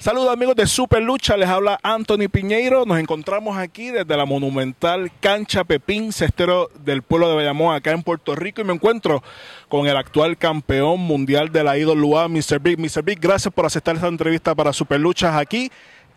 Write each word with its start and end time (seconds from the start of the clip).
Saludos 0.00 0.32
amigos 0.32 0.56
de 0.56 0.66
Super 0.66 1.02
Lucha, 1.02 1.36
les 1.36 1.46
habla 1.46 1.78
Anthony 1.82 2.30
Piñeiro. 2.32 2.86
Nos 2.86 2.98
encontramos 2.98 3.58
aquí 3.58 3.90
desde 3.90 4.16
la 4.16 4.24
monumental 4.24 5.12
cancha 5.20 5.62
Pepín 5.62 6.10
Cestero 6.10 6.70
del 6.82 7.02
pueblo 7.02 7.28
de 7.28 7.36
Bayamón, 7.36 7.76
acá 7.76 7.90
en 7.90 8.02
Puerto 8.02 8.34
Rico, 8.34 8.62
y 8.62 8.64
me 8.64 8.72
encuentro 8.72 9.22
con 9.68 9.86
el 9.86 9.98
actual 9.98 10.38
campeón 10.38 11.00
mundial 11.00 11.52
de 11.52 11.64
la 11.64 11.76
IWA, 11.76 12.28
Mr. 12.28 12.60
Big. 12.60 12.78
Mr. 12.78 13.02
Big, 13.04 13.20
gracias 13.20 13.52
por 13.52 13.66
aceptar 13.66 13.96
esta 13.96 14.08
entrevista 14.08 14.54
para 14.54 14.72
Super 14.72 14.98
Luchas 14.98 15.36
aquí 15.36 15.70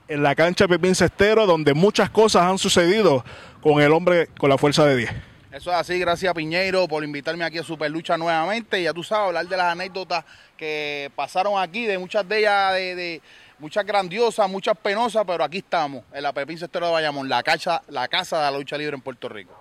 en 0.07 0.23
la 0.23 0.34
cancha 0.34 0.65
Pepín 0.65 0.95
Cestero, 0.95 1.45
donde 1.45 1.73
muchas 1.73 2.09
cosas 2.09 2.43
han 2.43 2.59
sucedido 2.59 3.25
con 3.59 3.81
el 3.81 3.91
hombre 3.91 4.27
con 4.38 4.50
la 4.50 4.57
fuerza 4.57 4.86
de 4.86 4.95
10. 4.95 5.11
Eso 5.54 5.70
es 5.70 5.77
así, 5.77 6.00
gracias 6.00 6.34
Piñeiro 6.34 6.88
por 6.88 7.04
invitarme 7.04 7.43
aquí 7.43 7.59
a 7.59 7.63
Super 7.63 7.91
Lucha 7.91 8.18
nuevamente. 8.18 8.81
Ya 8.81 8.91
tú 8.91 9.04
sabes, 9.04 9.27
hablar 9.27 9.45
de 9.45 9.55
las 9.55 9.73
anécdotas 9.73 10.25
que 10.57 11.11
pasaron 11.15 11.61
aquí, 11.61 11.86
de 11.86 12.00
muchas 12.00 12.27
de 12.27 12.39
ellas, 12.39 12.73
de, 12.73 13.21
muchas 13.59 13.85
grandiosas, 13.85 14.49
muchas 14.49 14.77
penosas, 14.77 15.23
pero 15.25 15.43
aquí 15.43 15.59
estamos, 15.59 16.04
en 16.14 16.23
la 16.23 16.33
Pepín 16.33 16.57
Cestero 16.57 16.87
de 16.87 16.91
Bayamón, 16.93 17.29
la 17.29 17.43
casa, 17.43 17.82
la 17.87 18.07
casa 18.07 18.37
de 18.37 18.51
la 18.51 18.57
lucha 18.57 18.78
libre 18.78 18.95
en 18.95 19.01
Puerto 19.01 19.29
Rico. 19.29 19.54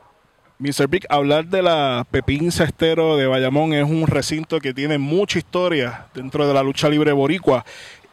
Mr. 0.58 0.86
Big, 0.88 1.04
hablar 1.08 1.46
de 1.46 1.60
la 1.60 2.06
Pepín 2.10 2.52
Cestero 2.52 3.16
de 3.16 3.26
Bayamón 3.26 3.72
es 3.72 3.84
un 3.84 4.06
recinto 4.06 4.60
que 4.60 4.72
tiene 4.72 4.96
mucha 4.96 5.38
historia 5.38 6.06
dentro 6.14 6.46
de 6.46 6.54
la 6.54 6.62
lucha 6.62 6.88
libre 6.88 7.10
boricua 7.10 7.64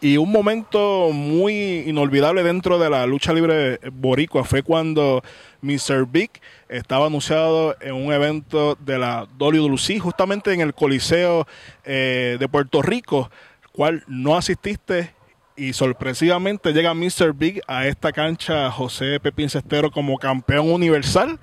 y 0.01 0.17
un 0.17 0.31
momento 0.31 1.09
muy 1.11 1.83
inolvidable 1.85 2.41
dentro 2.41 2.79
de 2.79 2.89
la 2.89 3.05
lucha 3.05 3.33
libre 3.33 3.79
boricua 3.91 4.45
fue 4.45 4.63
cuando 4.63 5.21
Mr. 5.61 6.07
Big 6.09 6.31
estaba 6.69 7.07
anunciado 7.07 7.75
en 7.81 7.93
un 7.93 8.13
evento 8.13 8.77
de 8.79 8.97
la 8.97 9.27
WWC, 9.37 9.99
justamente 9.99 10.53
en 10.53 10.61
el 10.61 10.73
Coliseo 10.73 11.45
eh, 11.83 12.37
de 12.39 12.47
Puerto 12.47 12.81
Rico, 12.81 13.29
cual 13.73 14.03
no 14.07 14.37
asististe 14.37 15.13
y 15.59 15.73
sorpresivamente 15.73 16.71
llega 16.71 16.93
Mr. 16.93 17.33
Big 17.33 17.61
a 17.67 17.85
esta 17.85 18.13
cancha 18.13 18.71
José 18.71 19.19
Pepín 19.19 19.49
Cestero 19.49 19.91
como 19.91 20.17
campeón 20.17 20.71
universal 20.71 21.37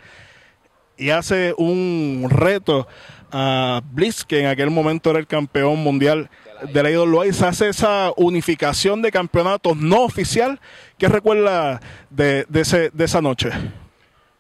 y 0.97 1.11
hace 1.11 1.55
un 1.59 2.27
reto 2.31 2.89
a 3.31 3.83
Blitz, 3.85 4.25
que 4.25 4.41
en 4.41 4.47
aquel 4.47 4.71
momento 4.71 5.11
era 5.11 5.19
el 5.19 5.27
campeón 5.27 5.81
mundial 5.81 6.31
de 6.73 6.83
la 6.83 6.91
IWA, 6.91 7.27
y 7.27 7.35
se 7.35 7.45
hace 7.45 7.69
esa 7.69 8.13
unificación 8.17 9.03
de 9.03 9.13
campeonatos 9.13 9.77
no 9.77 10.05
oficial. 10.05 10.59
¿Qué 10.97 11.09
recuerda 11.09 11.81
de, 12.09 12.47
ese, 12.55 12.89
de 12.95 13.05
esa 13.05 13.21
noche? 13.21 13.51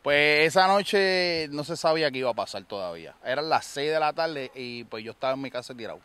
Pues 0.02 0.47
esa 0.47 0.66
noche 0.69 1.48
no 1.50 1.64
se 1.64 1.77
sabía 1.77 2.10
qué 2.10 2.19
iba 2.19 2.30
a 2.30 2.34
pasar 2.34 2.64
todavía. 2.64 3.14
Eran 3.22 3.50
las 3.50 3.66
6 3.66 3.91
de 3.91 4.00
la 4.00 4.14
tarde 4.14 4.50
y 4.54 4.84
pues 4.84 5.04
yo 5.04 5.10
estaba 5.10 5.34
en 5.34 5.42
mi 5.42 5.50
casa 5.50 5.74
tirado. 5.74 6.00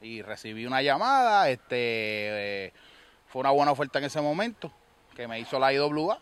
Y 0.00 0.22
recibí 0.22 0.64
una 0.66 0.82
llamada, 0.82 1.50
este 1.50 2.66
eh, 2.66 2.72
fue 3.30 3.40
una 3.40 3.50
buena 3.50 3.72
oferta 3.72 3.98
en 3.98 4.04
ese 4.04 4.20
momento 4.20 4.70
que 5.14 5.26
me 5.26 5.40
hizo 5.40 5.58
la 5.58 5.72
IWA 5.72 6.18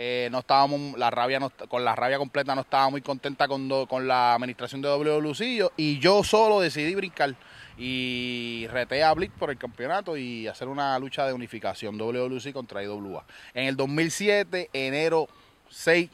eh, 0.00 0.28
no 0.30 0.38
estábamos, 0.38 0.96
la 0.96 1.10
rabia 1.10 1.40
con 1.66 1.84
la 1.84 1.96
rabia 1.96 2.18
completa 2.18 2.54
no 2.54 2.60
estaba 2.60 2.88
muy 2.88 3.00
contenta 3.00 3.48
con, 3.48 3.68
la 4.06 4.34
administración 4.34 4.80
de 4.80 4.88
WWC 4.88 5.72
y 5.76 5.98
yo 5.98 6.22
solo 6.22 6.60
decidí 6.60 6.94
brincar 6.94 7.34
y 7.76 8.68
reté 8.70 9.02
a 9.02 9.12
Blitz 9.12 9.32
por 9.36 9.50
el 9.50 9.58
campeonato 9.58 10.16
y 10.16 10.46
hacer 10.46 10.68
una 10.68 10.96
lucha 11.00 11.26
de 11.26 11.32
unificación 11.32 11.98
WWC 11.98 12.52
contra 12.52 12.80
IWA. 12.84 13.24
En 13.54 13.66
el 13.66 13.76
2007, 13.76 14.70
enero 14.72 15.26
6 15.68 16.08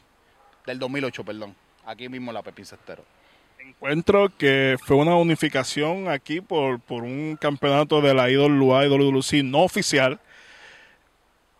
del 0.65 0.79
2008, 0.79 1.23
perdón, 1.23 1.55
aquí 1.85 2.09
mismo 2.09 2.31
en 2.31 2.33
la 2.33 2.41
Pepín 2.41 2.65
Cestero. 2.65 3.05
Encuentro 3.65 4.31
que 4.37 4.77
fue 4.85 4.95
una 4.97 5.15
unificación 5.15 6.07
aquí 6.07 6.41
por, 6.41 6.79
por 6.79 7.03
un 7.03 7.37
campeonato 7.39 8.01
de 8.01 8.13
la 8.13 8.29
IWA 8.29 8.85
y 8.85 8.89
WWC 8.89 9.43
no 9.43 9.63
oficial 9.63 10.19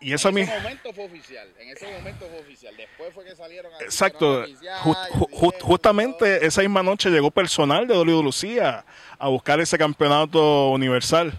y 0.05 0.13
eso 0.13 0.29
en 0.29 0.37
ese 0.37 0.53
momento 0.59 0.93
fue 0.93 1.05
oficial. 1.05 1.47
En 1.57 1.69
ese 1.69 1.91
momento 1.91 2.27
fue 2.29 2.39
oficial. 2.39 2.77
Después 2.77 3.11
fue 3.11 3.25
que 3.25 3.35
salieron 3.35 3.73
a 3.73 3.83
Exacto. 3.83 4.45
justamente 5.61 6.45
esa 6.45 6.61
misma 6.61 6.83
noche 6.83 7.09
llegó 7.09 7.31
personal 7.31 7.87
de 7.87 7.97
WWE 7.97 8.61
a, 8.61 8.85
a, 9.17 9.27
buscar 9.29 9.59
ese 9.59 9.79
campeonato 9.79 10.69
universal. 10.69 11.33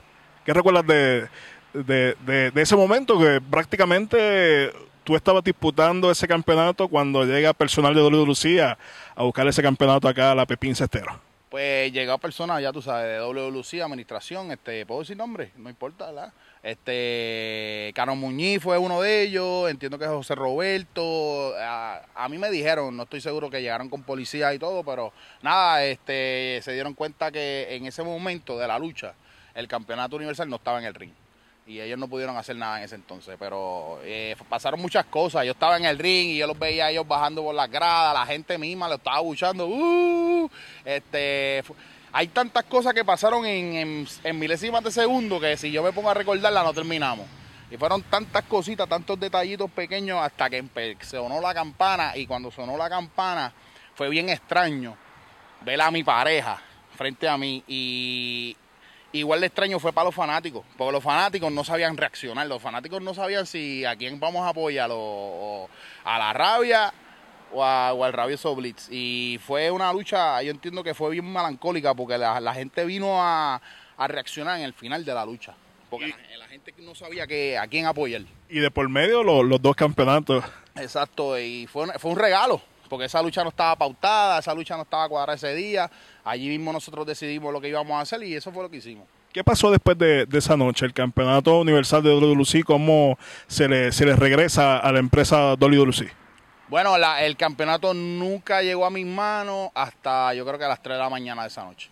¿Qué 0.44 0.53
recuerdas 0.53 0.84
de, 0.84 1.28
de, 1.75 2.53
ese 2.56 2.75
momento 2.75 3.21
que 3.21 3.41
prácticamente 3.41 4.72
tú 5.06 5.15
estabas 5.15 5.44
disputando 5.44 6.11
ese 6.11 6.27
campeonato 6.27 6.89
cuando 6.89 7.25
llega 7.25 7.53
personal 7.53 7.94
de 7.94 8.03
WWE 8.03 8.61
a, 8.61 8.77
a 9.15 9.22
buscar 9.22 9.47
ese 9.47 9.62
campeonato 9.62 10.09
acá 10.09 10.33
a 10.33 10.34
la 10.34 10.44
Pepín 10.47 10.75
Cestero? 10.75 11.21
Pues 11.49 11.93
llegó 11.93 12.19
personas, 12.19 12.61
ya 12.61 12.72
tú 12.72 12.83
sabes, 12.83 13.06
de 13.06 13.21
WWE, 13.21 13.81
administración, 13.81 14.50
este, 14.50 14.84
¿puedo 14.84 15.00
decir 15.00 15.17
nombre? 15.17 15.53
No 15.56 15.71
importa, 15.71 16.06
¿verdad? 16.06 16.33
Este, 16.61 17.93
Cano 17.94 18.17
Muñiz 18.17 18.61
fue 18.61 18.77
uno 18.78 19.00
de 19.00 19.22
ellos, 19.22 19.71
entiendo 19.71 19.97
que 19.97 20.06
José 20.06 20.34
Roberto. 20.34 21.55
A, 21.56 22.27
mí 22.28 22.37
me 22.37 22.50
dijeron, 22.50 22.97
no 22.97 23.05
estoy 23.05 23.21
seguro 23.21 23.49
que 23.49 23.62
llegaron 23.62 23.88
con 23.88 24.03
policía 24.03 24.53
y 24.53 24.59
todo, 24.59 24.83
pero 24.83 25.12
nada, 25.41 25.84
este, 25.84 26.59
se 26.65 26.73
dieron 26.73 26.94
cuenta 26.94 27.31
que 27.31 27.77
en 27.77 27.87
ese 27.87 28.03
momento 28.03 28.59
de 28.59 28.67
la 28.67 28.81
lucha, 28.81 29.15
el 29.55 29.69
campeonato 29.69 30.17
universal 30.17 30.50
no 30.50 30.56
estaba 30.56 30.81
en 30.81 30.87
el 30.87 30.94
ring. 30.94 31.12
Y 31.69 31.81
ellos 31.81 31.99
no 31.99 32.06
pudieron 32.06 32.37
hacer 32.37 32.54
nada 32.54 32.78
en 32.78 32.84
ese 32.84 32.94
entonces, 32.94 33.34
pero 33.41 33.99
eh, 34.04 34.37
pasaron 34.49 34.81
muchas 34.81 35.04
cosas. 35.06 35.44
Yo 35.44 35.50
estaba 35.50 35.77
en 35.77 35.84
el 35.84 35.99
ring 35.99 36.28
y 36.28 36.37
yo 36.37 36.47
los 36.47 36.56
veía 36.56 36.87
a 36.87 36.91
ellos 36.93 37.09
bajando 37.09 37.43
por 37.43 37.56
las 37.56 37.69
gradas, 37.69 38.15
la 38.15 38.25
gente 38.25 38.56
misma 38.56 38.88
lo 38.88 38.94
estaba 38.94 39.19
buchando. 39.19 39.66
Uh, 39.66 40.49
este, 40.84 41.65
hay 42.12 42.28
tantas 42.28 42.65
cosas 42.66 42.94
que 42.94 43.05
pasaron 43.05 43.44
en, 43.44 44.06
milésimas 44.34 44.84
de 44.84 44.93
segundo 44.93 45.41
que 45.41 45.56
si 45.56 45.72
yo 45.72 45.82
me 45.82 45.93
pongo 45.93 46.09
a 46.09 46.15
recordarla 46.15 46.62
no 46.62 46.72
terminamos. 46.72 47.26
Y 47.69 47.76
fueron 47.76 48.00
tantas 48.03 48.44
cositas, 48.44 48.88
tantos 48.88 49.19
detallitos 49.19 49.69
pequeños 49.72 50.21
hasta 50.22 50.49
que 50.49 50.65
sonó 51.00 51.41
la 51.41 51.53
campana. 51.53 52.16
Y 52.16 52.28
cuando 52.28 52.53
sonó 52.53 52.76
la 52.76 52.88
campana 52.88 53.53
fue 53.97 54.09
bien 54.09 54.28
extraño 54.28 54.97
ver 55.62 55.81
a 55.81 55.91
mi 55.91 56.05
pareja 56.05 56.62
frente 56.97 57.28
a 57.28 57.37
mí. 57.37 57.65
Y 57.66 58.56
igual 59.19 59.41
de 59.41 59.47
extraño 59.47 59.78
fue 59.78 59.93
para 59.93 60.06
los 60.06 60.15
fanáticos, 60.15 60.65
porque 60.77 60.93
los 60.93 61.03
fanáticos 61.03 61.53
no 61.53 61.65
sabían 61.65 61.97
reaccionar. 61.97 62.47
Los 62.47 62.62
fanáticos 62.62 63.03
no 63.03 63.15
sabían 63.15 63.47
si 63.47 63.84
a 63.84 63.97
quién 63.97 64.21
vamos 64.21 64.43
a 64.43 64.50
apoyar, 64.50 64.91
o 64.93 65.69
a 66.04 66.19
la 66.19 66.32
rabia 66.32 66.93
o, 67.53 68.05
al 68.05 68.12
rabioso 68.12 68.55
Blitz. 68.55 68.88
Y 68.91 69.38
fue 69.44 69.71
una 69.71 69.93
lucha, 69.93 70.43
yo 70.43 70.50
entiendo 70.50 70.82
que 70.82 70.94
fue 70.94 71.10
bien 71.10 71.31
melancólica 71.31 71.94
porque 71.94 72.19
la, 72.19 72.55
gente 72.55 72.84
vino 72.84 73.16
a, 73.21 73.60
reaccionar 73.99 74.59
en 74.59 74.65
el 74.65 74.75
final 74.75 75.05
de 75.05 75.15
la 75.15 75.25
lucha. 75.25 75.55
Porque 75.91 76.15
la, 76.38 76.47
gente 76.49 76.75
no 76.78 76.94
sabía 76.94 77.26
que, 77.26 77.56
a 77.56 77.66
quién 77.66 77.87
apoyar. 77.87 78.22
Y 78.49 78.59
de 78.59 78.71
por 78.71 78.88
medio 78.88 79.22
los, 79.22 79.60
dos 79.60 79.76
campeonatos. 79.76 80.44
Exacto, 80.76 81.38
y 81.38 81.66
fue, 81.66 81.87
fue 81.99 82.10
un 82.10 82.19
regalo, 82.19 82.60
porque 82.89 83.07
esa 83.07 83.23
lucha 83.23 83.43
no 83.43 83.51
estaba 83.51 83.77
pautada, 83.77 84.39
esa 84.39 84.55
lucha 84.55 84.77
no 84.77 84.83
estaba 84.83 85.09
cuadrada 85.09 85.37
ese 85.37 85.55
día. 85.55 85.91
Allí 86.25 86.49
mismo 86.49 86.73
nosotros 86.73 87.07
decidimos 87.07 87.53
lo 87.53 87.61
que 87.61 87.69
íbamos 87.69 87.97
a 87.97 88.01
hacer 88.01 88.23
y 88.23 88.35
eso 88.35 88.53
fue 88.53 88.63
lo 88.63 88.71
que 88.71 88.79
hicimos. 88.79 89.07
¿Qué 89.33 89.45
pasó 89.45 89.71
después 89.71 89.99
de, 89.99 90.27
esa 90.33 90.57
noche? 90.57 90.87
El 90.87 90.95
campeonato 90.95 91.61
universal 91.61 92.03
de 92.03 92.11
WWC, 92.11 92.65
¿cómo 92.65 93.19
se 93.47 93.69
le, 93.69 93.93
se 93.93 94.07
le 94.07 94.17
regresa 94.17 94.79
a 94.79 94.91
la 94.93 94.99
empresa 94.99 95.55
WWC? 95.57 96.11
Bueno, 96.69 96.97
el 96.97 97.37
campeonato 97.37 97.95
nunca 97.95 98.63
llegó 98.63 98.87
a 98.87 98.91
mis 98.91 99.07
manos 99.07 99.71
hasta 99.75 100.35
yo 100.35 100.45
creo 100.45 100.59
que 100.59 100.65
a 100.65 100.69
las 100.69 100.83
3 100.83 100.97
de 100.97 101.03
la 101.03 101.11
mañana 101.11 101.43
de 101.43 101.49
esa 101.49 101.65
noche. 101.65 101.91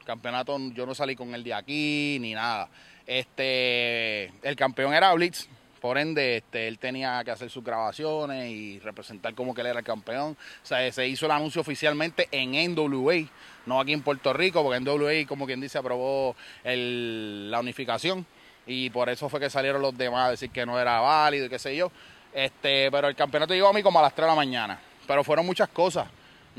El 0.00 0.04
campeonato, 0.04 0.58
yo 0.74 0.84
no 0.84 0.94
salí 0.94 1.16
con 1.16 1.34
él 1.34 1.42
de 1.42 1.54
aquí 1.54 2.18
ni 2.20 2.34
nada. 2.34 2.68
Este, 3.06 4.26
el 4.42 4.56
campeón 4.56 4.92
era 4.92 5.12
Blitz, 5.14 5.48
por 5.80 5.98
ende, 5.98 6.36
este, 6.38 6.68
él 6.68 6.78
tenía 6.78 7.22
que 7.24 7.30
hacer 7.30 7.50
sus 7.50 7.64
grabaciones 7.64 8.50
y 8.50 8.78
representar 8.80 9.34
como 9.34 9.54
que 9.54 9.62
él 9.62 9.68
era 9.68 9.78
el 9.78 9.84
campeón. 9.84 10.36
O 10.62 10.66
sea, 10.66 10.90
se 10.92 11.08
hizo 11.08 11.26
el 11.26 11.32
anuncio 11.32 11.60
oficialmente 11.60 12.28
en 12.30 12.52
NWA, 12.74 13.26
no 13.66 13.80
aquí 13.80 13.92
en 13.92 14.02
Puerto 14.02 14.32
Rico, 14.32 14.62
porque 14.62 14.80
NWA, 14.80 15.26
como 15.26 15.46
quien 15.46 15.60
dice, 15.60 15.78
aprobó 15.78 16.36
la 16.64 17.60
unificación. 17.60 18.26
Y 18.66 18.90
por 18.90 19.08
eso 19.08 19.28
fue 19.28 19.40
que 19.40 19.50
salieron 19.50 19.80
los 19.82 19.96
demás 19.96 20.28
a 20.28 20.30
decir 20.32 20.50
que 20.50 20.66
no 20.66 20.78
era 20.78 21.00
válido 21.00 21.46
y 21.46 21.48
qué 21.48 21.58
sé 21.58 21.74
yo. 21.74 21.90
Este, 22.32 22.90
pero 22.90 23.08
el 23.08 23.16
campeonato 23.16 23.54
llegó 23.54 23.68
a 23.68 23.72
mí 23.72 23.82
como 23.82 23.98
a 23.98 24.02
las 24.02 24.14
3 24.14 24.26
de 24.26 24.28
la 24.28 24.36
mañana. 24.36 24.80
Pero 25.06 25.24
fueron 25.24 25.44
muchas 25.46 25.68
cosas, 25.70 26.06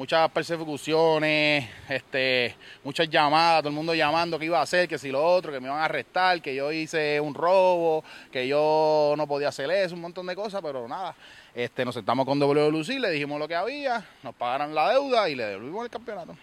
muchas 0.02 0.32
persecuciones, 0.32 1.70
este, 1.88 2.56
muchas 2.84 3.08
llamadas, 3.08 3.60
todo 3.60 3.70
el 3.70 3.76
mundo 3.76 3.94
llamando 3.94 4.40
qué 4.40 4.46
iba 4.46 4.58
a 4.58 4.64
hacer, 4.64 4.88
que 4.88 4.98
si 4.98 5.12
lo 5.12 5.24
otro, 5.24 5.52
que 5.52 5.60
me 5.60 5.68
iban 5.68 5.78
a 5.78 5.86
arrestar, 5.86 6.42
que 6.42 6.56
yo 6.56 6.72
hice 6.72 7.20
un 7.22 7.36
robo, 7.36 8.04
que 8.32 8.48
yo 8.48 9.14
no 9.16 9.28
podía 9.28 9.50
hacer 9.50 9.70
eso, 9.70 9.94
un 9.94 10.02
montón 10.02 10.26
de 10.26 10.36
cosas, 10.36 10.60
pero 10.64 10.88
nada. 10.88 11.14
Este, 11.54 11.86
nos 11.86 11.94
sentamos 11.94 12.26
con 12.26 12.40
WLC, 12.40 13.00
le 13.00 13.12
dijimos 13.12 13.38
lo 13.38 13.48
que 13.48 13.54
había, 13.54 14.04
nos 14.24 14.34
pagaron 14.34 14.74
la 14.74 14.90
deuda 14.90 15.30
y 15.30 15.36
le 15.36 15.46
devolvimos 15.46 15.86
el 15.86 15.92
campeonato. 15.92 16.36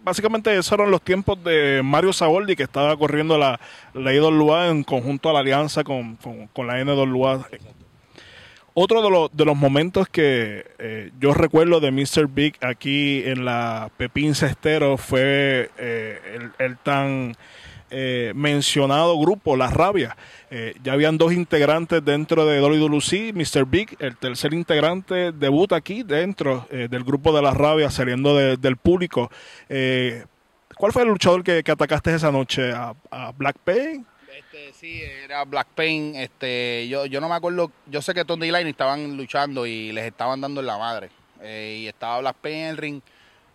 básicamente 0.00 0.56
esos 0.56 0.72
eran 0.72 0.90
los 0.90 1.02
tiempos 1.02 1.44
de 1.44 1.82
Mario 1.84 2.14
Saboldi 2.14 2.56
que 2.56 2.62
estaba 2.62 2.96
corriendo 2.96 3.36
la, 3.36 3.60
la 3.92 4.14
IWA 4.14 4.68
en 4.68 4.84
conjunto 4.84 5.28
a 5.28 5.34
la 5.34 5.40
alianza 5.40 5.84
con, 5.84 6.16
con, 6.16 6.46
con 6.46 6.66
la 6.66 6.82
NWA. 6.82 7.46
Otro 8.74 9.02
de, 9.02 9.10
los, 9.10 9.30
de 9.36 9.44
los 9.44 9.56
momentos 9.56 10.08
que 10.08 10.64
eh, 10.78 11.10
yo 11.20 11.34
recuerdo 11.34 11.78
de 11.80 11.90
Mr. 11.90 12.26
Big 12.26 12.56
aquí 12.62 13.22
en 13.24 13.44
la 13.44 13.90
Pepín 13.98 14.34
Cestero 14.34 14.96
fue 14.96 15.70
eh, 15.76 16.48
el, 16.58 16.78
tan 16.78 17.34
eh, 17.90 18.32
mencionado 18.34 19.18
grupo, 19.18 19.56
La 19.56 19.68
Rabia. 19.68 20.16
Eh, 20.50 20.74
ya 20.82 20.94
habían 20.94 21.18
dos 21.18 21.34
integrantes 21.34 22.02
dentro 22.02 22.46
de 22.46 22.62
WWE, 22.62 23.34
Mr. 23.34 23.66
Big, 23.66 23.94
el 23.98 24.16
tercer 24.16 24.54
integrante 24.54 25.32
debuta 25.32 25.76
aquí 25.76 26.02
dentro 26.02 26.66
del 26.70 27.04
grupo 27.04 27.34
de 27.34 27.42
La 27.42 27.50
Rabia, 27.50 27.90
saliendo 27.90 28.36
del 28.36 28.76
público. 28.78 29.30
¿Cuál 30.78 30.92
fue 30.92 31.02
el 31.02 31.08
luchador 31.08 31.44
que, 31.44 31.62
atacaste 31.70 32.14
esa 32.14 32.32
noche? 32.32 32.72
¿A, 32.72 32.94
Black 33.36 33.56
Pain? 33.64 34.06
Este, 34.36 34.72
sí, 34.72 35.02
era 35.02 35.44
Black 35.44 35.68
Pain. 35.74 36.16
Este, 36.16 36.88
yo, 36.88 37.06
yo 37.06 37.20
no 37.20 37.28
me 37.28 37.34
acuerdo, 37.34 37.70
yo 37.86 38.00
sé 38.00 38.14
que 38.14 38.24
Tony 38.24 38.50
Line 38.50 38.70
estaban 38.70 39.16
luchando 39.16 39.66
y 39.66 39.92
les 39.92 40.06
estaban 40.06 40.40
dando 40.40 40.60
en 40.60 40.66
la 40.66 40.78
madre. 40.78 41.10
y 41.42 41.86
estaba 41.86 42.20
Black 42.20 42.36
Pain 42.36 42.54
en 42.56 42.68
el 42.68 42.76
ring 42.76 43.00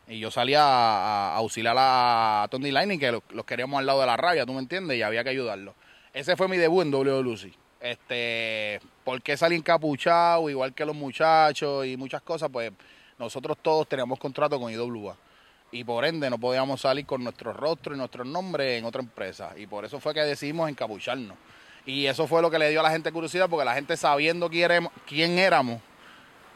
y 0.07 0.19
yo 0.19 0.31
salía 0.31 0.61
a, 0.63 1.35
auxiliar 1.35 1.75
a 1.77 2.47
Tony 2.49 2.71
Lightning, 2.71 2.99
que 2.99 3.11
los 3.11 3.45
queríamos 3.45 3.79
al 3.79 3.85
lado 3.85 4.01
de 4.01 4.05
la 4.05 4.17
rabia, 4.17 4.45
¿tú 4.45 4.53
me 4.53 4.59
entiendes? 4.59 4.97
Y 4.97 5.01
había 5.01 5.23
que 5.23 5.31
ayudarlo. 5.31 5.75
Ese 6.13 6.35
fue 6.35 6.47
mi 6.47 6.57
debut 6.57 6.85
en 6.85 6.93
WWE. 6.93 7.53
Este, 7.81 8.79
¿Por 9.03 9.21
qué 9.21 9.35
salí 9.35 9.55
encapuchado, 9.55 10.49
igual 10.49 10.73
que 10.73 10.85
los 10.85 10.95
muchachos 10.95 11.85
y 11.85 11.97
muchas 11.97 12.21
cosas? 12.21 12.49
Pues 12.51 12.71
nosotros 13.19 13.57
todos 13.61 13.87
teníamos 13.87 14.17
contrato 14.17 14.59
con 14.59 14.71
IWA. 14.71 15.17
Y 15.71 15.83
por 15.83 16.05
ende 16.05 16.29
no 16.29 16.37
podíamos 16.37 16.81
salir 16.81 17.05
con 17.05 17.23
nuestro 17.23 17.51
rostro 17.53 17.93
y 17.93 17.97
nuestros 17.97 18.25
nombres 18.25 18.79
en 18.79 18.85
otra 18.85 19.01
empresa. 19.01 19.51
Y 19.57 19.67
por 19.67 19.83
eso 19.85 19.99
fue 19.99 20.13
que 20.13 20.21
decidimos 20.21 20.69
encapucharnos. 20.69 21.37
Y 21.85 22.05
eso 22.05 22.27
fue 22.27 22.41
lo 22.41 22.51
que 22.51 22.59
le 22.59 22.69
dio 22.69 22.79
a 22.79 22.83
la 22.83 22.91
gente 22.91 23.11
curiosidad, 23.11 23.49
porque 23.49 23.65
la 23.65 23.73
gente 23.73 23.95
sabiendo 23.97 24.49
quién 24.49 25.39
éramos, 25.39 25.81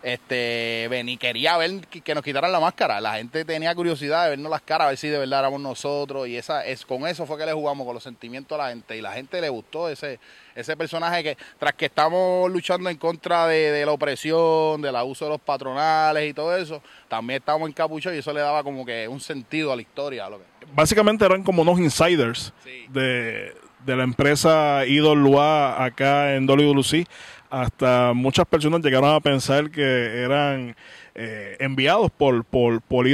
este 0.03 0.87
vení, 0.89 1.17
quería 1.17 1.57
ver 1.57 1.87
que, 1.87 2.15
nos 2.15 2.23
quitaran 2.23 2.51
la 2.51 2.59
máscara. 2.59 2.99
La 3.01 3.13
gente 3.15 3.45
tenía 3.45 3.73
curiosidad 3.75 4.23
de 4.23 4.31
vernos 4.31 4.49
las 4.49 4.61
caras, 4.61 4.85
a 4.85 4.89
ver 4.89 4.97
si 4.97 5.07
de 5.07 5.17
verdad 5.17 5.39
éramos 5.39 5.61
nosotros. 5.61 6.27
Y 6.27 6.37
esa 6.37 6.65
es 6.65 6.85
con 6.85 7.05
eso 7.07 7.25
fue 7.25 7.37
que 7.37 7.45
le 7.45 7.53
jugamos, 7.53 7.85
con 7.85 7.93
los 7.93 8.03
sentimientos 8.03 8.59
a 8.59 8.63
la 8.63 8.69
gente. 8.69 8.97
Y 8.97 9.01
la 9.01 9.13
gente 9.13 9.39
le 9.39 9.49
gustó 9.49 9.89
ese, 9.89 10.19
ese 10.55 10.75
personaje 10.75 11.23
que, 11.23 11.37
tras 11.59 11.73
que 11.73 11.85
estamos 11.85 12.51
luchando 12.51 12.89
en 12.89 12.97
contra 12.97 13.47
de, 13.47 13.85
la 13.85 13.91
opresión, 13.91 14.81
del 14.81 14.95
abuso 14.95 15.25
de 15.25 15.31
los 15.31 15.41
patronales 15.41 16.29
y 16.29 16.33
todo 16.33 16.55
eso, 16.55 16.81
también 17.07 17.39
estábamos 17.39 17.69
encapuchados 17.69 18.15
y 18.15 18.19
eso 18.19 18.33
le 18.33 18.41
daba 18.41 18.63
como 18.63 18.85
que 18.85 19.07
un 19.07 19.19
sentido 19.19 19.71
a 19.71 19.75
la 19.75 19.81
historia. 19.81 20.29
Lo 20.29 20.39
que... 20.39 20.45
Básicamente 20.73 21.25
eran 21.25 21.43
como 21.43 21.61
unos 21.61 21.79
insiders 21.79 22.53
de, 22.89 23.53
de 23.85 23.95
la 23.95 24.03
empresa 24.03 24.85
Idol 24.85 25.21
Lua 25.21 25.83
acá 25.83 26.35
en 26.35 26.47
WLC 26.47 27.07
hasta 27.51 28.13
muchas 28.15 28.47
personas 28.47 28.81
llegaron 28.81 29.13
a 29.13 29.19
pensar 29.19 29.69
que 29.69 30.23
eran 30.23 30.75
eh, 31.13 31.57
enviados 31.59 32.09
por, 32.09 32.45
por, 32.45 32.81
por 32.81 33.05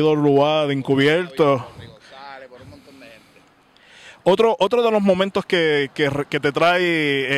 de 0.68 0.74
encubierto. 0.74 1.68
Otro, 4.30 4.58
otro 4.60 4.84
de 4.84 4.92
los 4.92 5.02
momentos 5.02 5.46
que, 5.46 5.90
que, 5.94 6.40
te 6.42 6.52
trae 6.52 6.82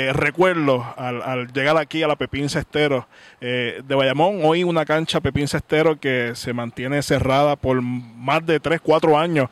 eh, 0.08 0.12
recuerdos 0.12 0.84
al, 0.98 1.54
llegar 1.54 1.78
aquí 1.78 2.02
a 2.02 2.08
la 2.08 2.16
Pepín 2.16 2.50
Cestero 2.50 3.08
eh, 3.42 3.84
de 3.88 3.94
Bayamón, 3.94 4.40
hoy 4.44 4.64
una 4.64 4.86
cancha 4.86 5.22
Pepín 5.22 5.48
Cestero 5.48 6.00
que 6.00 6.32
se 6.34 6.52
mantiene 6.52 7.04
cerrada 7.04 7.56
por 7.56 7.80
más 7.84 8.44
de 8.44 8.60
3, 8.60 8.82
4 8.82 9.20
años 9.20 9.50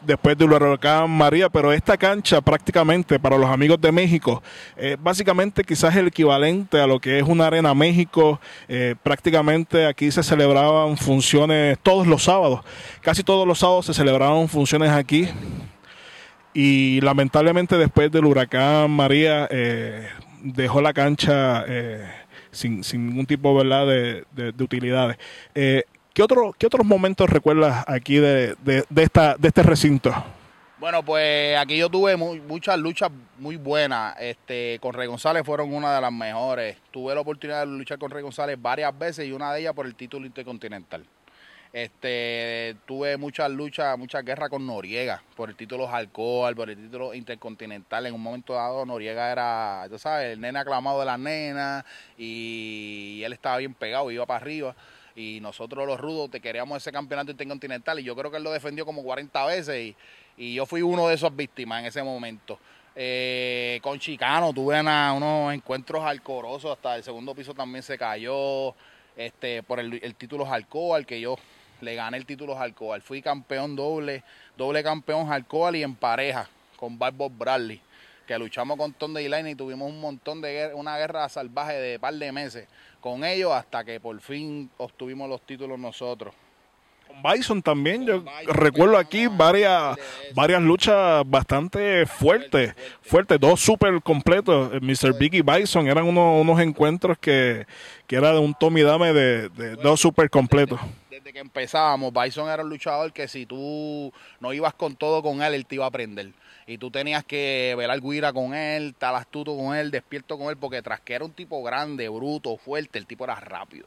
después 0.00 0.38
del 0.38 0.50
huracán 0.50 1.10
María, 1.10 1.50
pero 1.50 1.74
esta 1.74 1.98
cancha 1.98 2.40
prácticamente 2.40 3.20
para 3.20 3.36
los 3.36 3.50
amigos 3.50 3.78
de 3.78 3.92
México, 3.92 4.42
eh, 4.74 4.96
básicamente 4.98 5.64
quizás 5.64 5.94
el 5.94 6.06
equivalente 6.06 6.80
a 6.80 6.86
lo 6.86 7.00
que 7.00 7.18
es 7.18 7.24
una 7.24 7.48
arena 7.48 7.74
México, 7.74 8.40
eh, 8.66 8.94
prácticamente 9.02 9.84
aquí 9.84 10.10
se 10.10 10.22
celebraban 10.22 10.96
funciones 10.96 11.78
todos 11.82 12.06
los 12.06 12.22
sábados, 12.22 12.60
casi 13.02 13.22
todos 13.22 13.46
los 13.46 13.58
sábados 13.58 13.84
se 13.84 13.92
celebraban 13.92 14.48
funciones 14.48 14.88
aquí 14.88 15.28
y 16.60 17.00
lamentablemente 17.02 17.78
después 17.78 18.10
del 18.10 18.24
huracán 18.24 18.90
María 18.90 19.46
eh, 19.48 20.08
dejó 20.42 20.80
la 20.80 20.92
cancha 20.92 21.64
eh, 21.68 22.04
sin, 22.50 22.82
sin, 22.82 23.06
ningún 23.06 23.26
tipo 23.26 23.54
¿verdad? 23.54 23.86
De, 23.86 24.24
de, 24.32 24.64
utilidades. 24.64 25.18
Eh, 25.54 25.84
¿qué, 26.12 26.20
otro, 26.20 26.52
¿Qué 26.58 26.66
otros 26.66 26.84
momentos 26.84 27.30
recuerdas 27.30 27.84
aquí 27.86 28.16
de, 28.16 28.56
de, 28.64 28.84
esta, 28.96 29.36
de 29.36 29.46
este 29.46 29.62
recinto? 29.62 30.12
Bueno, 30.80 31.04
pues 31.04 31.56
aquí 31.56 31.76
yo 31.76 31.88
tuve 31.88 32.16
muchas 32.16 32.76
luchas 32.76 33.12
muy 33.38 33.54
buenas. 33.54 34.16
Este, 34.18 34.80
con 34.80 34.94
Rey 34.94 35.06
González 35.06 35.44
fueron 35.46 35.72
una 35.72 35.94
de 35.94 36.00
las 36.00 36.12
mejores. 36.12 36.76
Tuve 36.90 37.14
la 37.14 37.20
oportunidad 37.20 37.60
de 37.60 37.66
luchar 37.66 38.00
con 38.00 38.10
Rey 38.10 38.24
González 38.24 38.60
varias 38.60 38.98
veces 38.98 39.28
y 39.28 39.30
una 39.30 39.52
de 39.52 39.60
ellas 39.60 39.74
por 39.74 39.86
el 39.86 39.94
título 39.94 40.26
intercontinental. 40.26 41.04
Este, 41.72 42.76
tuve 42.86 43.18
muchas 43.18 43.50
luchas, 43.50 43.98
muchas 43.98 44.24
guerras 44.24 44.48
con 44.48 44.66
Noriega 44.66 45.22
por 45.36 45.50
el 45.50 45.56
título 45.56 45.88
alcohol, 45.88 46.56
por 46.56 46.70
el 46.70 46.76
título 46.76 47.12
intercontinental. 47.12 48.06
En 48.06 48.14
un 48.14 48.22
momento 48.22 48.54
dado, 48.54 48.86
Noriega 48.86 49.30
era, 49.30 49.86
tú 49.90 49.98
sabes, 49.98 50.32
el 50.32 50.40
nene 50.40 50.58
aclamado 50.58 51.00
de 51.00 51.06
la 51.06 51.18
nena 51.18 51.84
y 52.16 53.20
él 53.22 53.32
estaba 53.34 53.58
bien 53.58 53.74
pegado, 53.74 54.10
iba 54.10 54.24
para 54.24 54.40
arriba. 54.40 54.74
Y 55.14 55.40
nosotros 55.40 55.86
los 55.86 56.00
rudos 56.00 56.30
te 56.30 56.40
queríamos 56.40 56.78
ese 56.78 56.92
campeonato 56.92 57.32
intercontinental 57.32 57.98
y 57.98 58.04
yo 58.04 58.16
creo 58.16 58.30
que 58.30 58.38
él 58.38 58.44
lo 58.44 58.52
defendió 58.52 58.86
como 58.86 59.02
40 59.02 59.44
veces 59.46 59.94
y, 60.38 60.54
yo 60.54 60.66
fui 60.66 60.82
uno 60.82 61.08
de 61.08 61.16
esas 61.16 61.34
víctimas 61.34 61.80
en 61.80 61.86
ese 61.86 62.02
momento. 62.02 62.60
Eh, 62.94 63.80
con 63.82 63.98
Chicano 63.98 64.52
tuve 64.52 64.80
unos 64.80 65.52
encuentros 65.52 66.04
alcorosos, 66.04 66.72
hasta 66.72 66.96
el 66.96 67.02
segundo 67.02 67.34
piso 67.34 67.52
también 67.54 67.82
se 67.82 67.98
cayó 67.98 68.74
este, 69.18 69.64
por 69.64 69.80
el, 69.80 70.14
título 70.14 70.50
alcohol 70.50 71.04
que 71.04 71.20
yo 71.20 71.36
le 71.80 71.94
gané 71.94 72.16
el 72.16 72.26
título 72.26 72.58
Alcohol. 72.58 73.02
Fui 73.02 73.22
campeón 73.22 73.76
doble, 73.76 74.22
doble 74.56 74.82
campeón 74.82 75.30
Alcohol 75.32 75.76
y 75.76 75.82
en 75.82 75.94
pareja 75.94 76.48
con 76.76 76.98
Barbo 76.98 77.28
Bradley, 77.28 77.80
que 78.26 78.38
luchamos 78.38 78.76
con 78.76 78.92
Tom 78.92 79.14
Line 79.14 79.50
y 79.50 79.54
tuvimos 79.54 79.90
un 79.90 80.00
montón 80.00 80.40
de 80.40 80.52
guerra, 80.52 80.74
una 80.76 80.96
guerra 80.96 81.28
salvaje 81.28 81.74
de 81.74 81.98
par 81.98 82.14
de 82.14 82.32
meses 82.32 82.68
con 83.00 83.24
ellos 83.24 83.52
hasta 83.52 83.84
que 83.84 84.00
por 84.00 84.18
fin 84.20 84.70
obtuvimos 84.76 85.28
los 85.28 85.40
títulos 85.42 85.78
nosotros. 85.78 86.34
Con 87.06 87.22
Bison 87.22 87.62
también, 87.62 88.04
yo 88.04 88.22
recuerdo 88.48 88.98
aquí 88.98 89.28
varias, 89.28 89.96
varias 90.34 90.60
luchas 90.60 91.22
bastante 91.26 92.04
fuertes, 92.04 92.74
fuertes, 93.00 93.40
dos 93.40 93.60
súper 93.60 94.02
completos. 94.02 94.72
Mr. 94.82 95.18
Big 95.18 95.34
y 95.34 95.40
Bison 95.40 95.88
eran 95.88 96.04
unos, 96.04 96.60
encuentros 96.60 97.16
que, 97.16 97.66
que 98.06 98.16
era 98.16 98.32
de 98.32 98.38
un 98.38 98.52
Tommy 98.52 98.82
Dame 98.82 99.14
de, 99.14 99.48
dos 99.76 100.00
súper 100.00 100.28
completos 100.28 100.78
desde 101.18 101.32
que 101.32 101.40
empezábamos, 101.40 102.12
Bison 102.12 102.48
era 102.48 102.62
un 102.62 102.70
luchador 102.70 103.12
que 103.12 103.26
si 103.26 103.44
tú 103.44 104.12
no 104.40 104.52
ibas 104.52 104.74
con 104.74 104.94
todo 104.94 105.22
con 105.22 105.42
él, 105.42 105.54
él 105.54 105.66
te 105.66 105.74
iba 105.76 105.84
a 105.84 105.88
aprender. 105.88 106.30
Y 106.66 106.78
tú 106.78 106.90
tenías 106.90 107.24
que 107.24 107.74
velar 107.76 108.00
guira 108.00 108.32
con 108.32 108.54
él, 108.54 108.88
estar 108.88 109.14
astuto 109.14 109.56
con 109.56 109.74
él, 109.74 109.90
despierto 109.90 110.38
con 110.38 110.48
él, 110.48 110.56
porque 110.56 110.82
tras 110.82 111.00
que 111.00 111.14
era 111.14 111.24
un 111.24 111.32
tipo 111.32 111.62
grande, 111.62 112.08
bruto, 112.08 112.56
fuerte, 112.56 112.98
el 112.98 113.06
tipo 113.06 113.24
era 113.24 113.34
rápido. 113.36 113.86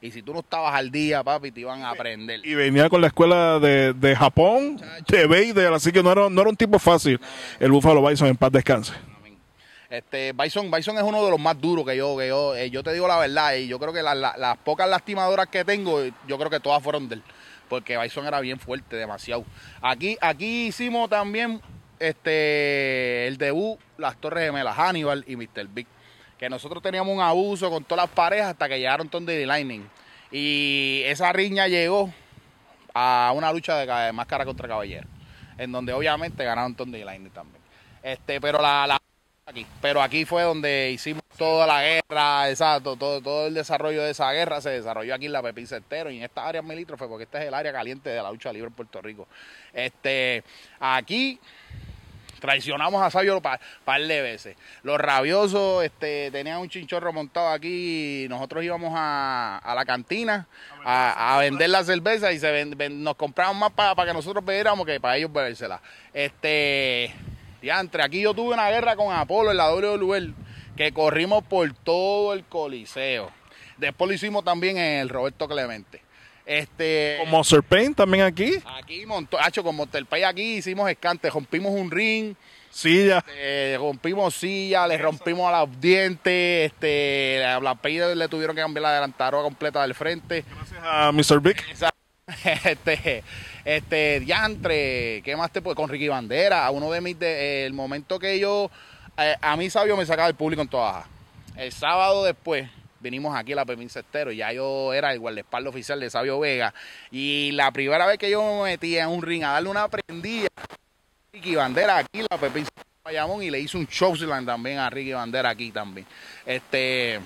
Y 0.00 0.12
si 0.12 0.22
tú 0.22 0.32
no 0.32 0.40
estabas 0.40 0.74
al 0.74 0.90
día, 0.90 1.22
papi, 1.22 1.50
te 1.50 1.60
iban 1.60 1.82
a 1.82 1.90
aprender. 1.90 2.40
Y 2.46 2.54
venía 2.54 2.88
con 2.88 3.02
la 3.02 3.08
escuela 3.08 3.58
de, 3.58 3.92
de 3.92 4.16
Japón, 4.16 4.80
de 5.08 5.26
Vader, 5.26 5.74
así 5.74 5.92
que 5.92 6.02
no 6.02 6.12
era, 6.12 6.30
no 6.30 6.40
era 6.40 6.48
un 6.48 6.56
tipo 6.56 6.78
fácil. 6.78 7.20
El 7.58 7.70
Buffalo 7.72 8.06
Bison 8.06 8.28
en 8.28 8.36
paz 8.36 8.52
descanse. 8.52 8.94
Este, 9.90 10.32
Bison, 10.32 10.70
Bison 10.70 10.96
es 10.98 11.02
uno 11.02 11.24
de 11.24 11.32
los 11.32 11.40
más 11.40 11.60
duros 11.60 11.84
que 11.84 11.96
yo, 11.96 12.16
que 12.16 12.28
yo, 12.28 12.54
eh, 12.54 12.70
yo 12.70 12.84
te 12.84 12.92
digo 12.92 13.08
la 13.08 13.18
verdad, 13.18 13.56
y 13.56 13.66
yo 13.66 13.80
creo 13.80 13.92
que 13.92 14.02
las 14.02 14.56
pocas 14.58 14.88
lastimadoras 14.88 15.48
que 15.48 15.64
tengo, 15.64 16.00
yo 16.28 16.38
creo 16.38 16.48
que 16.48 16.60
todas 16.60 16.80
fueron 16.80 17.08
de 17.08 17.16
él, 17.16 17.22
porque 17.68 17.98
Bison 17.98 18.24
era 18.24 18.38
bien 18.38 18.60
fuerte, 18.60 18.94
demasiado. 18.94 19.44
Aquí, 19.82 20.16
aquí 20.20 20.68
hicimos 20.68 21.10
también 21.10 21.60
este 21.98 23.26
el 23.26 23.36
debut, 23.36 23.80
las 23.98 24.16
Torres 24.16 24.44
Gemelas, 24.46 24.76
Hannibal 24.78 25.24
y 25.26 25.34
Mr. 25.34 25.66
Big, 25.66 25.88
que 26.38 26.48
nosotros 26.48 26.80
teníamos 26.84 27.12
un 27.12 27.20
abuso 27.20 27.68
con 27.68 27.82
todas 27.82 28.04
las 28.04 28.14
parejas 28.14 28.50
hasta 28.50 28.68
que 28.68 28.78
llegaron 28.78 29.08
Tony 29.08 29.44
Lightning. 29.44 29.88
Y 30.30 31.02
esa 31.06 31.32
riña 31.32 31.66
llegó 31.66 32.14
a 32.94 33.32
una 33.34 33.52
lucha 33.52 33.78
de 33.78 34.12
máscara 34.12 34.44
contra 34.44 34.68
caballero, 34.68 35.08
en 35.58 35.72
donde 35.72 35.92
obviamente 35.92 36.44
ganaron 36.44 36.76
Tony 36.76 37.02
Lightning 37.02 37.32
también. 37.32 37.60
Este, 38.04 38.40
pero 38.40 38.62
la 38.62 39.00
pero 39.80 40.02
aquí 40.02 40.24
fue 40.24 40.42
donde 40.42 40.90
hicimos 40.90 41.22
toda 41.36 41.66
la 41.66 41.82
guerra, 41.82 42.50
exacto, 42.50 42.96
todo, 42.96 43.20
todo 43.20 43.46
el 43.46 43.54
desarrollo 43.54 44.02
de 44.02 44.10
esa 44.10 44.30
guerra 44.32 44.60
se 44.60 44.70
desarrolló 44.70 45.14
aquí 45.14 45.26
en 45.26 45.32
la 45.32 45.42
Pepín 45.42 45.66
Cestero 45.66 46.10
y 46.10 46.18
en 46.18 46.24
esta 46.24 46.46
área 46.46 46.62
melítrofe, 46.62 47.06
porque 47.06 47.24
esta 47.24 47.40
es 47.40 47.48
el 47.48 47.54
área 47.54 47.72
caliente 47.72 48.10
de 48.10 48.22
la 48.22 48.30
lucha 48.30 48.52
libre 48.52 48.68
en 48.68 48.74
Puerto 48.74 49.00
Rico. 49.00 49.26
Este, 49.72 50.44
aquí 50.78 51.38
traicionamos 52.40 53.00
a 53.02 53.10
Sabio 53.10 53.36
un 53.36 53.42
par 53.42 54.00
de 54.00 54.22
veces. 54.22 54.56
Los 54.82 54.98
rabiosos 54.98 55.84
este, 55.84 56.30
tenían 56.30 56.58
un 56.58 56.68
chinchorro 56.68 57.12
montado 57.12 57.48
aquí 57.48 58.26
nosotros 58.28 58.64
íbamos 58.64 58.92
a, 58.96 59.72
la 59.74 59.84
cantina 59.84 60.48
a, 60.84 61.38
vender 61.40 61.70
la 61.70 61.84
cerveza 61.84 62.32
y 62.32 62.38
se 62.38 62.64
nos 62.90 63.14
compraban 63.14 63.56
más 63.56 63.70
para 63.70 64.04
que 64.04 64.12
nosotros 64.12 64.44
bebiéramos 64.44 64.84
que 64.84 64.98
para 64.98 65.16
ellos 65.16 65.32
bebérsela. 65.32 65.80
Este 66.12 67.14
entre 67.62 68.02
aquí 68.02 68.22
yo 68.22 68.32
tuve 68.32 68.54
una 68.54 68.70
guerra 68.70 68.96
con 68.96 69.14
Apolo 69.14 69.50
en 69.50 69.56
la 69.56 69.72
WWE 69.74 70.32
que 70.76 70.92
corrimos 70.92 71.44
por 71.44 71.72
todo 71.74 72.32
el 72.32 72.44
coliseo. 72.44 73.30
Después 73.76 74.08
lo 74.08 74.14
hicimos 74.14 74.44
también 74.44 74.78
en 74.78 75.00
el 75.00 75.08
Roberto 75.08 75.48
Clemente. 75.48 76.02
Este, 76.46 77.18
¿Con 77.20 77.30
Monster 77.30 77.62
Pain 77.62 77.94
también 77.94 78.24
aquí? 78.24 78.54
Aquí, 78.78 79.04
montó, 79.06 79.38
hecho, 79.46 79.62
con 79.62 79.76
Monster 79.76 80.04
Pain 80.06 80.24
aquí 80.24 80.56
hicimos 80.56 80.90
escante, 80.90 81.30
rompimos 81.30 81.72
un 81.72 81.90
ring, 81.90 82.34
Silla. 82.70 83.24
Eh, 83.36 83.76
rompimos 83.78 84.34
silla, 84.34 84.86
le 84.86 84.96
rompimos 84.96 85.52
a 85.52 85.60
los 85.60 85.80
dientes, 85.80 86.72
este, 86.72 87.44
a 87.44 87.58
la 87.60 87.74
peida 87.74 88.14
le 88.14 88.28
tuvieron 88.28 88.54
que 88.54 88.62
cambiar 88.62 88.82
la 88.82 88.94
delantera 88.94 89.42
completa 89.42 89.82
del 89.82 89.94
frente. 89.94 90.44
Gracias 90.48 90.80
a 90.82 91.12
Mr. 91.12 91.40
Big. 91.40 91.56
Este, 92.64 93.24
este, 93.64 94.20
diantre, 94.20 95.22
¿qué 95.24 95.36
más 95.36 95.50
te 95.52 95.62
puedo? 95.62 95.74
Con 95.74 95.88
Ricky 95.88 96.08
Bandera, 96.08 96.70
uno 96.70 96.90
de 96.90 97.00
mis, 97.00 97.18
de, 97.18 97.66
el 97.66 97.72
momento 97.72 98.18
que 98.18 98.38
yo, 98.38 98.70
eh, 99.16 99.36
a 99.40 99.56
mí 99.56 99.70
Sabio 99.70 99.96
me 99.96 100.06
sacaba 100.06 100.28
el 100.28 100.34
público 100.34 100.62
en 100.62 100.68
toda 100.68 100.92
baja. 100.92 101.08
El 101.56 101.72
sábado 101.72 102.24
después, 102.24 102.68
vinimos 103.00 103.36
aquí 103.36 103.52
a 103.52 103.56
la 103.56 103.64
Pepín 103.64 103.90
Cestero, 103.90 104.32
ya 104.32 104.52
yo 104.52 104.92
era 104.92 105.12
el 105.12 105.18
guardaespaldas 105.18 105.70
oficial 105.70 106.00
de 106.00 106.10
Sabio 106.10 106.38
Vega, 106.38 106.72
y 107.10 107.50
la 107.52 107.70
primera 107.70 108.06
vez 108.06 108.18
que 108.18 108.30
yo 108.30 108.42
me 108.42 108.70
metí 108.70 108.96
en 108.96 109.08
un 109.08 109.22
ring 109.22 109.42
a 109.44 109.52
darle 109.52 109.68
una 109.68 109.88
prendida 109.88 110.48
Ricky 111.32 111.54
Bandera 111.54 111.98
aquí, 111.98 112.22
la 112.28 112.38
Pepín 112.38 112.66
Bayamón, 113.04 113.42
y 113.42 113.50
le 113.50 113.60
hice 113.60 113.76
un 113.76 113.86
showsland 113.86 114.46
también 114.46 114.78
a 114.78 114.90
Ricky 114.90 115.12
Bandera 115.12 115.50
aquí 115.50 115.70
también. 115.70 116.06
Este 116.46 117.20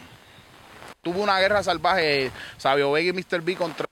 tuvo 1.03 1.23
una 1.23 1.39
guerra 1.39 1.63
salvaje 1.63 2.31
Sabio 2.57 2.91
Vega 2.91 3.11
y 3.11 3.13
Mr. 3.13 3.43
B 3.43 3.55
contra 3.57 3.87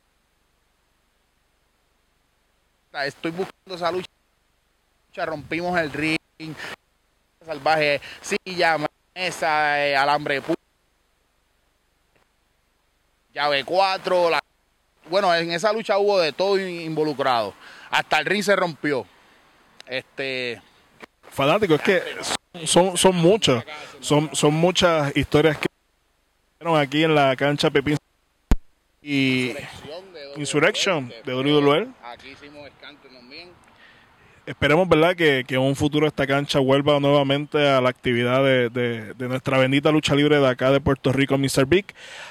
estoy 3.06 3.30
buscando 3.30 3.74
esa 3.74 3.90
lucha, 3.90 5.26
rompimos 5.26 5.78
el 5.78 5.92
ring. 5.92 6.18
Salvaje, 7.44 8.00
silla, 8.20 8.78
mesa, 9.14 9.84
eh, 9.84 9.96
alambre 9.96 10.42
llave 13.34 13.64
4, 13.64 14.30
la... 14.30 14.40
bueno, 15.08 15.34
en 15.34 15.52
esa 15.52 15.72
lucha 15.72 15.98
hubo 15.98 16.20
de 16.20 16.32
todo 16.32 16.58
involucrado, 16.58 17.54
hasta 17.90 18.18
el 18.18 18.26
ring 18.26 18.42
se 18.42 18.54
rompió. 18.54 19.06
Este 19.86 20.60
fanático, 21.30 21.74
es 21.74 21.82
que 21.82 22.02
son, 22.66 22.96
son 22.96 23.16
muchas, 23.16 23.64
son, 24.00 24.34
son 24.34 24.54
muchas 24.54 25.16
historias 25.16 25.58
que 25.58 25.66
aquí 26.78 27.04
en 27.04 27.14
la 27.14 27.34
cancha 27.36 27.70
Pepín 27.70 27.96
y 29.02 29.54
Insurrection 30.36 31.12
de 31.24 31.34
WWE. 31.34 31.88
Aquí 32.04 32.28
hicimos 32.30 32.70
también. 33.08 33.50
Esperemos, 34.44 34.88
¿verdad?, 34.88 35.14
que, 35.14 35.44
que, 35.46 35.54
en 35.54 35.60
un 35.60 35.76
futuro 35.76 36.04
esta 36.04 36.26
cancha 36.26 36.58
vuelva 36.58 36.98
nuevamente 36.98 37.68
a 37.68 37.80
la 37.80 37.90
actividad 37.90 38.42
de, 38.42 38.70
de, 38.70 39.28
nuestra 39.28 39.56
bendita 39.56 39.92
lucha 39.92 40.16
libre 40.16 40.40
de 40.40 40.48
acá 40.48 40.72
de 40.72 40.80
Puerto 40.80 41.12
Rico, 41.12 41.38
Mr. 41.38 41.64
Big, 41.64 41.84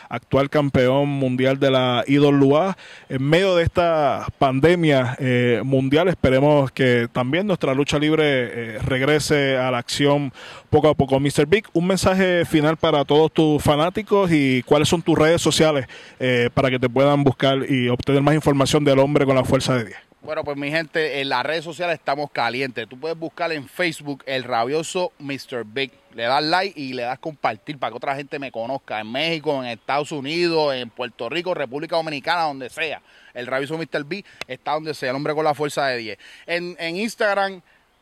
actual 0.10 0.50
campeón 0.50 1.08
mundial 1.08 1.58
de 1.58 1.72
la 1.72 2.04
IWA. 2.06 2.78
En 3.08 3.24
medio 3.24 3.56
de 3.56 3.64
esta 3.64 4.28
pandemia 4.40 5.16
eh, 5.20 5.62
mundial, 5.64 6.10
esperemos 6.10 6.70
que 6.74 7.08
también 7.14 7.48
nuestra 7.48 7.74
lucha 7.74 7.98
libre 7.98 8.26
eh, 8.26 8.80
regrese 8.80 9.58
a 9.58 9.72
la 9.72 9.78
acción 9.78 10.34
poco 10.70 10.90
a 10.90 10.96
poco. 10.96 11.18
Mr. 11.18 11.46
Big, 11.48 11.64
un 11.72 11.88
mensaje 11.88 12.44
final 12.44 12.76
para 12.76 13.06
todos 13.06 13.32
tus 13.32 13.64
fanáticos 13.64 14.30
y 14.34 14.64
cuáles 14.64 14.90
son 14.90 15.02
tus 15.02 15.18
redes 15.18 15.42
sociales 15.42 15.88
eh, 16.20 16.50
para 16.54 16.70
que 16.70 16.78
te 16.78 16.90
puedan 16.90 17.24
buscar 17.24 17.60
y 17.70 17.88
obtener 17.88 18.22
más 18.22 18.36
información 18.36 18.84
del 18.84 19.00
hombre 19.00 19.26
con 19.26 19.36
la 19.38 19.46
fuerza 19.46 19.78
de 19.78 19.86
10. 19.86 20.11
Bueno, 20.24 20.44
pues 20.44 20.56
mi 20.56 20.70
gente, 20.70 21.20
en 21.20 21.30
las 21.30 21.44
redes 21.44 21.64
sociales 21.64 21.96
estamos 21.96 22.30
calientes. 22.30 22.88
Tú 22.88 23.00
puedes 23.00 23.18
buscar 23.18 23.52
en 23.52 23.68
Facebook 23.68 24.22
el 24.28 24.44
rabioso 24.44 25.12
Mr. 25.18 25.66
Big. 25.66 25.92
Le 26.14 26.24
das 26.24 26.44
like 26.44 26.80
y 26.80 26.94
le 26.94 27.02
das 27.02 27.18
compartir 27.18 27.80
para 27.80 27.90
que 27.90 27.98
otra 27.98 28.16
gente 28.16 28.38
me 28.38 28.52
conozca. 28.52 29.00
En 29.00 29.12
México, 29.12 29.64
en 29.64 29.72
Estados 29.72 30.12
Unidos, 30.12 30.76
en 30.76 30.92
Puerto 30.92 31.28
Rico, 31.28 31.56
República 31.56 31.96
Dominicana, 31.96 32.44
donde 32.44 32.70
sea. 32.70 33.02
El 33.34 33.48
rabioso 33.48 33.80
Mr. 33.80 34.04
Big 34.06 34.24
está 34.48 34.74
donde 34.74 34.94
sea, 34.94 35.10
el 35.10 35.16
hombre 35.16 35.34
con 35.34 35.44
la 35.44 35.56
fuerza 35.56 35.88
de 35.88 35.98
10. 35.98 36.20
En, 36.46 36.76
en 36.78 36.98
Instagram, 36.98 37.60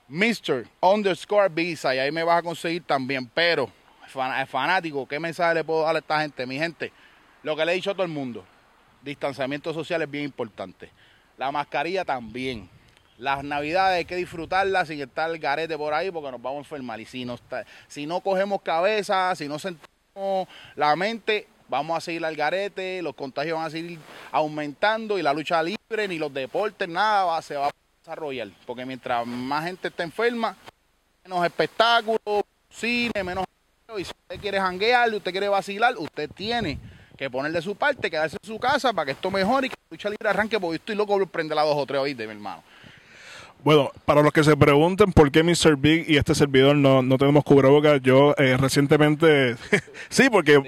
Mr. 0.09 0.67
underscore 0.81 1.47
Visa, 1.47 1.95
y 1.95 1.99
ahí 1.99 2.11
me 2.11 2.23
vas 2.23 2.39
a 2.39 2.43
conseguir 2.43 2.83
también. 2.83 3.27
Pero, 3.33 3.71
fanático, 4.45 5.07
¿qué 5.07 5.21
mensaje 5.21 5.55
le 5.55 5.63
puedo 5.63 5.83
dar 5.83 5.95
a 5.95 5.99
esta 5.99 6.19
gente? 6.19 6.45
Mi 6.45 6.57
gente, 6.57 6.91
lo 7.43 7.55
que 7.55 7.63
le 7.63 7.71
he 7.71 7.75
dicho 7.75 7.91
a 7.91 7.93
todo 7.93 8.03
el 8.03 8.11
mundo, 8.11 8.43
distanciamiento 9.03 9.73
social 9.73 10.01
es 10.01 10.11
bien 10.11 10.25
importante 10.25 10.91
la 11.39 11.51
mascarilla 11.53 12.03
también. 12.03 12.69
Las 13.17 13.43
navidades 13.43 13.97
hay 13.97 14.05
que 14.05 14.17
disfrutarlas 14.17 14.89
sin 14.89 15.01
estar 15.01 15.29
el 15.31 15.39
garete 15.39 15.77
por 15.77 15.93
ahí 15.93 16.11
porque 16.11 16.31
nos 16.31 16.41
vamos 16.41 16.57
a 16.57 16.59
enfermar. 16.59 16.99
Y 16.99 17.05
si 17.05 17.23
no, 17.25 17.39
si 17.87 18.05
no 18.05 18.19
cogemos 18.19 18.61
cabeza, 18.61 19.33
si 19.35 19.47
no 19.47 19.57
sentimos 19.57 20.47
la 20.75 20.95
mente, 20.97 21.47
vamos 21.69 21.97
a 21.97 22.01
seguir 22.01 22.25
al 22.25 22.35
garete, 22.35 23.01
los 23.01 23.15
contagios 23.15 23.57
van 23.57 23.67
a 23.67 23.69
seguir 23.69 23.99
aumentando 24.31 25.17
y 25.17 25.21
la 25.21 25.33
lucha 25.33 25.63
libre, 25.63 26.07
ni 26.09 26.17
los 26.17 26.33
deportes, 26.33 26.87
nada 26.89 27.41
se 27.41 27.55
va 27.55 27.67
a 27.67 27.71
desarrollar. 27.99 28.49
Porque 28.65 28.85
mientras 28.85 29.25
más 29.25 29.63
gente 29.63 29.87
está 29.87 30.03
enferma, 30.03 30.57
menos 31.23 31.45
espectáculos, 31.45 32.43
cine, 32.69 33.23
menos... 33.23 33.45
Y 33.97 34.03
si 34.03 34.11
usted 34.11 34.39
quiere 34.39 34.59
janguear, 34.59 35.13
usted 35.13 35.31
quiere 35.31 35.47
vacilar, 35.47 35.97
usted 35.97 36.29
tiene 36.29 36.77
que 37.19 37.29
poner 37.29 37.51
de 37.51 37.61
su 37.61 37.75
parte, 37.75 38.09
quedarse 38.09 38.37
en 38.41 38.47
su 38.47 38.57
casa 38.57 38.93
para 38.93 39.07
que 39.07 39.11
esto 39.11 39.29
mejore 39.29 39.67
y 39.67 39.69
que 39.69 39.75
lucha 39.91 40.09
libre 40.09 40.29
arranque, 40.29 40.57
porque 40.57 40.77
estoy 40.77 40.95
loco 40.95 41.19
por 41.19 41.27
prender 41.27 41.53
la 41.53 41.63
dos 41.63 41.75
o 41.75 41.85
tres 41.85 42.15
de 42.15 42.25
mi 42.25 42.31
hermano. 42.31 42.63
Bueno, 43.61 43.91
para 44.05 44.21
los 44.21 44.31
que 44.31 44.41
se 44.41 44.55
pregunten 44.55 45.11
por 45.11 45.29
qué 45.29 45.43
Mr. 45.43 45.75
Big 45.75 46.09
y 46.09 46.15
este 46.15 46.33
servidor 46.33 46.77
no, 46.77 47.01
no 47.01 47.17
tenemos 47.17 47.43
cubrebocas, 47.43 48.01
yo 48.01 48.33
eh, 48.37 48.55
recientemente, 48.55 49.57
sí, 50.09 50.29
porque 50.29 50.59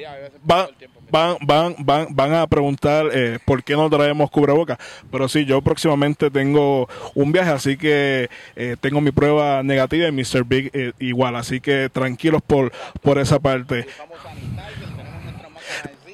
van, 0.44 0.68
van, 1.10 1.38
van, 1.40 1.76
van, 1.80 2.08
van 2.10 2.34
a 2.34 2.46
preguntar 2.48 3.06
eh, 3.14 3.40
por 3.46 3.64
qué 3.64 3.78
no 3.78 3.90
traemos 3.90 4.30
cubrebocas, 4.30 4.78
pero 5.10 5.30
sí, 5.30 5.46
yo 5.46 5.62
próximamente 5.62 6.30
tengo 6.30 6.90
un 7.16 7.32
viaje, 7.32 7.52
así 7.52 7.78
que 7.78 8.30
eh, 8.58 8.76
tengo 8.82 9.00
mi 9.00 9.12
prueba 9.12 9.64
negativa 9.64 10.06
y 10.10 10.12
Mr. 10.12 10.44
Big 10.44 10.94
igual, 11.00 11.38
así 11.38 11.62
que 11.62 11.88
tranquilos 11.88 12.42
por, 12.42 12.74
por 13.02 13.20
esa 13.20 13.40
parte 13.40 13.88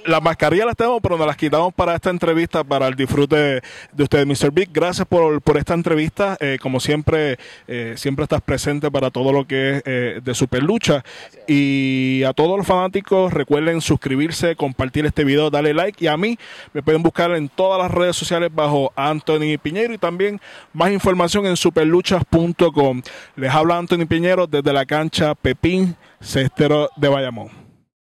las 0.07 0.23
mascarillas 0.23 0.65
las 0.65 0.75
tenemos, 0.75 1.01
pero 1.01 1.17
nos 1.17 1.27
las 1.27 1.35
quitamos 1.35 1.73
para 1.73 1.93
esta 1.93 2.09
entrevista, 2.09 2.63
para 2.63 2.87
el 2.87 2.95
disfrute 2.95 3.61
de 3.91 4.03
ustedes. 4.03 4.25
Mr. 4.25 4.51
Big, 4.51 4.69
gracias 4.71 5.05
por, 5.05 5.41
por 5.41 5.57
esta 5.57 5.73
entrevista. 5.73 6.37
Eh, 6.39 6.57
como 6.61 6.79
siempre, 6.79 7.37
eh, 7.67 7.93
siempre 7.97 8.23
estás 8.23 8.41
presente 8.41 8.89
para 8.89 9.11
todo 9.11 9.33
lo 9.33 9.45
que 9.45 9.77
es 9.77 9.83
eh, 9.85 10.21
de 10.23 10.33
Super 10.33 10.63
Lucha. 10.63 11.03
Y 11.45 12.23
a 12.23 12.33
todos 12.33 12.57
los 12.57 12.65
fanáticos, 12.65 13.33
recuerden 13.33 13.81
suscribirse, 13.81 14.55
compartir 14.55 15.05
este 15.05 15.25
video, 15.25 15.49
darle 15.49 15.73
like. 15.73 16.03
Y 16.03 16.07
a 16.07 16.15
mí 16.15 16.39
me 16.73 16.81
pueden 16.81 17.03
buscar 17.03 17.31
en 17.31 17.49
todas 17.49 17.81
las 17.81 17.91
redes 17.91 18.15
sociales 18.15 18.49
bajo 18.53 18.93
Anthony 18.95 19.57
Piñero 19.61 19.93
y 19.93 19.97
también 19.97 20.39
más 20.71 20.91
información 20.91 21.45
en 21.45 21.57
superluchas.com. 21.57 23.01
Les 23.35 23.51
habla 23.51 23.77
Anthony 23.77 24.05
Piñero 24.07 24.47
desde 24.47 24.71
la 24.71 24.85
cancha 24.85 25.35
Pepín 25.35 25.97
Cestero 26.21 26.89
de 26.95 27.09
Bayamón. 27.09 27.66